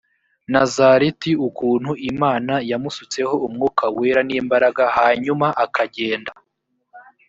nazareti 0.51 1.31
ukuntu 1.47 1.91
imana 2.11 2.53
yamusutseho 2.69 3.35
umwuka 3.47 3.83
wera 3.97 4.21
n 4.27 4.31
imbaraga 4.39 4.83
hanyuma 4.97 5.47
akagenda 5.65 6.31